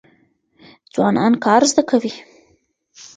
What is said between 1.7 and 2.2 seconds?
زده کوي.